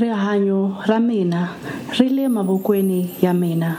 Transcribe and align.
rihanyo 0.00 0.60
ra 0.86 0.98
mina 1.00 1.40
ri 1.98 2.08
le 2.08 2.28
mavokweni 2.28 3.10
ya 3.22 3.32
mina 3.34 3.78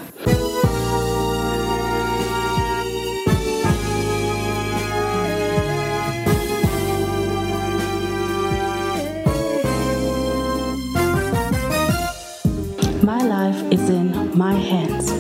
My 13.06 13.22
life 13.22 13.72
is 13.72 13.88
in 13.88 14.36
my 14.36 14.56
hands. 14.56 15.12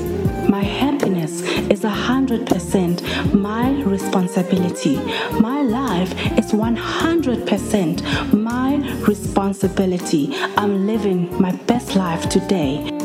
My 0.49 0.63
happiness 0.63 1.43
is 1.69 1.81
100% 1.81 3.35
my 3.35 3.83
responsibility. 3.83 4.95
My 5.39 5.61
life 5.61 6.11
is 6.35 6.51
100% 6.51 8.33
my 8.33 8.77
responsibility. 9.07 10.33
I'm 10.57 10.87
living 10.87 11.39
my 11.39 11.51
best 11.67 11.95
life 11.95 12.27
today. 12.27 13.04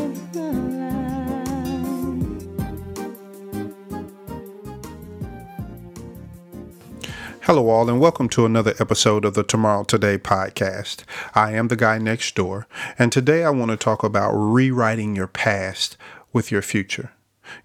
Hello, 7.45 7.69
all, 7.69 7.89
and 7.89 7.99
welcome 7.99 8.29
to 8.29 8.45
another 8.45 8.75
episode 8.79 9.25
of 9.25 9.33
the 9.33 9.41
Tomorrow 9.41 9.85
Today 9.85 10.19
podcast. 10.19 11.03
I 11.33 11.53
am 11.53 11.69
the 11.69 11.75
guy 11.75 11.97
next 11.97 12.35
door, 12.35 12.67
and 12.99 13.11
today 13.11 13.43
I 13.43 13.49
want 13.49 13.71
to 13.71 13.77
talk 13.77 14.03
about 14.03 14.29
rewriting 14.33 15.15
your 15.15 15.25
past 15.25 15.97
with 16.31 16.51
your 16.51 16.61
future. 16.61 17.13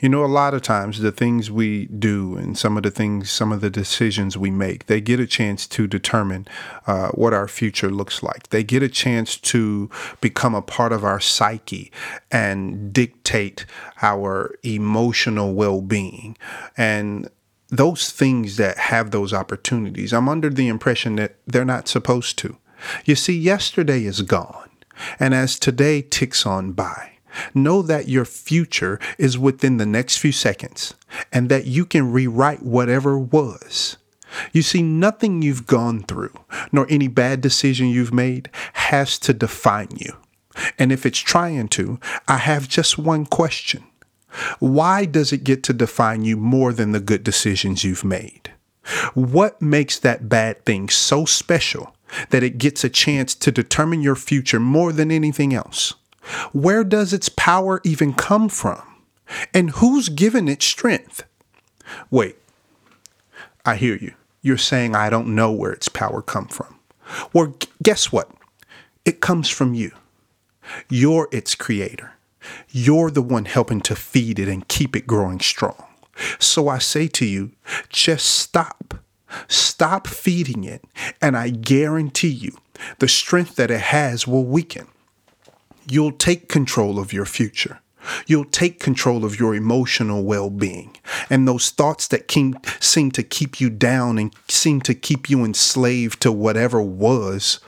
You 0.01 0.09
know, 0.09 0.25
a 0.25 0.27
lot 0.27 0.55
of 0.55 0.63
times 0.63 1.01
the 1.01 1.13
things 1.13 1.51
we 1.51 1.87
do 1.89 2.39
and 2.39 2.57
some 2.57 2.79
of 2.79 2.85
the 2.85 2.91
things, 2.91 3.31
some 3.31 3.53
of 3.53 3.61
the 3.61 3.69
decisions 3.69 4.39
we 4.39 4.51
make, 4.51 4.87
they 4.87 5.03
get 5.03 5.21
a 5.21 5.27
chance 5.27 5.67
to 5.69 5.87
determine 5.87 6.49
uh, 6.87 7.09
what 7.09 7.35
our 7.35 7.47
future 7.47 7.91
looks 7.91 8.23
like. 8.23 8.49
They 8.49 8.65
get 8.65 8.83
a 8.83 8.89
chance 8.89 9.37
to 9.37 9.91
become 10.23 10.55
a 10.55 10.63
part 10.63 10.93
of 10.93 11.05
our 11.05 11.21
psyche 11.21 11.93
and 12.33 12.95
dictate 12.95 13.67
our 14.01 14.55
emotional 14.63 15.53
well 15.53 15.83
being. 15.83 16.39
And 16.79 17.29
those 17.69 18.11
things 18.11 18.57
that 18.57 18.79
have 18.79 19.11
those 19.11 19.33
opportunities, 19.33 20.13
I'm 20.13 20.29
under 20.29 20.51
the 20.51 20.69
impression 20.69 21.17
that 21.17 21.37
they're 21.47 21.65
not 21.65 21.89
supposed 21.89 22.39
to. 22.39 22.57
You 23.05 23.17
see, 23.17 23.37
yesterday 23.37 24.05
is 24.05 24.23
gone. 24.23 24.71
And 25.19 25.35
as 25.35 25.59
today 25.59 26.03
ticks 26.03 26.47
on 26.47 26.73
by, 26.73 27.13
know 27.55 27.83
that 27.83 28.09
your 28.09 28.25
future 28.25 28.99
is 29.19 29.39
within 29.39 29.77
the 29.77 29.87
next 29.87 30.17
few 30.19 30.33
seconds 30.33 30.95
and 31.33 31.49
that 31.49 31.67
you 31.67 31.85
can 31.85 32.13
rewrite 32.13 32.63
whatever 32.63 33.19
was. 33.19 33.99
You 34.53 34.63
see, 34.63 34.83
nothing 34.83 35.43
you've 35.43 35.67
gone 35.67 36.03
through, 36.03 36.35
nor 36.73 36.87
any 36.91 37.09
bad 37.09 37.41
decision 37.41 37.89
you've 37.89 38.13
made, 38.13 38.51
has 38.73 39.19
to 39.21 39.33
define 39.33 39.89
you. 39.97 40.17
And 40.79 40.91
if 40.91 41.07
it's 41.07 41.19
trying 41.19 41.69
to, 41.69 42.01
I 42.27 42.39
have 42.39 42.69
just 42.69 42.99
one 42.99 43.27
question. 43.27 43.85
Why 44.59 45.05
does 45.05 45.33
it 45.33 45.45
get 45.45 45.63
to 45.65 45.73
define 45.73 46.25
you 46.25 46.37
more 46.37 46.73
than 46.73 46.93
the 46.93 47.01
good 47.01 47.25
decisions 47.25 47.85
you've 47.85 48.05
made? 48.05 48.53
What 49.15 49.61
makes 49.61 49.99
that 49.99 50.29
bad 50.29 50.65
thing 50.65 50.89
so 50.89 51.25
special 51.25 51.95
that 52.31 52.43
it 52.43 52.59
gets 52.59 52.85
a 52.85 52.89
chance 52.89 53.35
to 53.35 53.51
determine 53.51 54.03
your 54.03 54.15
future 54.15 54.61
more 54.61 54.93
than 54.93 55.11
anything 55.11 55.53
else? 55.55 55.95
Where 56.53 56.85
does 56.85 57.13
its 57.13 57.29
power 57.29 57.81
even 57.85 58.13
come 58.13 58.49
from? 58.49 58.83
And 59.53 59.71
who's 59.71 60.09
given 60.09 60.49
it 60.49 60.63
strength? 60.63 61.25
Wait, 62.11 62.37
I 63.65 63.77
hear 63.77 63.97
you. 63.97 64.15
You're 64.43 64.59
saying 64.59 64.95
I 64.95 65.11
don't 65.11 65.35
know 65.35 65.51
where 65.51 65.73
its 65.73 65.89
power 65.89 66.23
come 66.23 66.47
from. 66.47 66.79
Well, 67.33 67.57
guess 67.83 68.13
what? 68.13 68.31
It 69.05 69.21
comes 69.21 69.49
from 69.49 69.75
you. 69.75 69.93
You're 70.89 71.29
its 71.33 71.55
creator. 71.55 72.16
You're 72.71 73.11
the 73.11 73.23
one 73.23 73.45
helping 73.45 73.81
to 73.83 73.97
feed 73.97 74.39
it 74.39 74.49
and 74.49 74.67
keep 74.69 74.97
it 74.97 75.07
growing 75.07 75.41
strong. 75.41 75.83
So 76.39 76.69
I 76.69 76.79
say 76.79 77.09
to 77.09 77.27
you, 77.27 77.53
just 77.89 78.27
stop. 78.27 78.95
Stop 79.49 80.07
feeding 80.07 80.65
it, 80.65 80.85
and 81.21 81.37
I 81.37 81.51
guarantee 81.51 82.29
you 82.29 82.57
the 83.01 83.09
strength 83.09 83.57
that 83.57 83.71
it 83.71 83.81
has 83.81 84.27
will 84.27 84.45
weaken. 84.45 84.87
You'll 85.89 86.13
take 86.13 86.49
control 86.49 86.99
of 86.99 87.13
your 87.13 87.27
future. 87.27 87.81
You'll 88.27 88.45
take 88.45 88.79
control 88.79 89.25
of 89.25 89.39
your 89.39 89.55
emotional 89.55 90.23
well 90.23 90.51
being. 90.51 90.97
And 91.29 91.47
those 91.47 91.71
thoughts 91.71 92.07
that 92.09 92.31
seem 92.81 93.11
to 93.11 93.23
keep 93.23 93.61
you 93.61 93.69
down 93.69 94.19
and 94.19 94.35
seem 94.49 94.81
to 94.83 94.95
keep 94.95 95.29
you 95.29 95.45
enslaved 95.45 96.21
to 96.23 96.31
whatever 96.31 96.81
was 96.81 97.61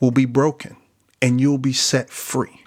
will 0.00 0.10
be 0.10 0.26
broken 0.26 0.76
and 1.22 1.40
you'll 1.40 1.58
be 1.58 1.72
set 1.72 2.10
free. 2.10 2.65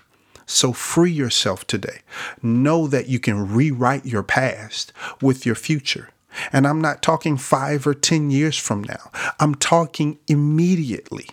So 0.49 0.73
free 0.73 1.11
yourself 1.11 1.67
today. 1.67 1.99
Know 2.41 2.87
that 2.87 3.07
you 3.07 3.19
can 3.19 3.53
rewrite 3.53 4.07
your 4.07 4.23
past 4.23 4.91
with 5.21 5.45
your 5.45 5.53
future. 5.53 6.09
And 6.51 6.65
I'm 6.65 6.81
not 6.81 7.03
talking 7.03 7.37
five 7.37 7.85
or 7.85 7.93
10 7.93 8.31
years 8.31 8.57
from 8.57 8.83
now, 8.83 9.11
I'm 9.39 9.53
talking 9.53 10.17
immediately. 10.27 11.27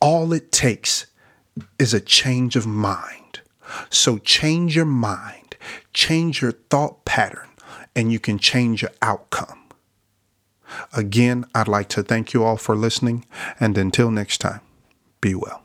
All 0.00 0.32
it 0.32 0.52
takes 0.52 1.06
is 1.78 1.92
a 1.92 2.00
change 2.00 2.54
of 2.54 2.68
mind. 2.68 3.40
So 3.90 4.18
change 4.18 4.76
your 4.76 4.84
mind, 4.84 5.56
change 5.92 6.40
your 6.40 6.52
thought 6.52 7.04
pattern, 7.04 7.48
and 7.96 8.12
you 8.12 8.20
can 8.20 8.38
change 8.38 8.82
your 8.82 8.92
outcome. 9.02 9.58
Again, 10.96 11.46
I'd 11.52 11.68
like 11.68 11.88
to 11.90 12.04
thank 12.04 12.32
you 12.32 12.44
all 12.44 12.56
for 12.56 12.76
listening, 12.76 13.26
and 13.58 13.76
until 13.76 14.10
next 14.10 14.38
time, 14.38 14.60
be 15.20 15.34
well. 15.34 15.64